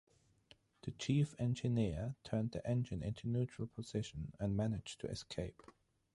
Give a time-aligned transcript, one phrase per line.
[0.81, 5.61] The Chief Engineer turned the engine into neutral position and managed to escape.